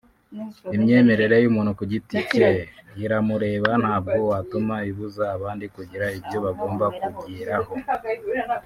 Imyemerere 0.75 1.35
y’umuntu 1.39 1.71
ku 1.77 1.83
giti 1.91 2.17
cye 2.31 2.49
iramureba 3.03 3.71
ntabwo 3.83 4.19
watuma 4.31 4.75
ibuza 4.89 5.23
abandi 5.35 5.65
kugira 5.75 6.05
ibyo 6.17 6.37
bagomba 6.45 6.85
kugeraho 7.19 7.73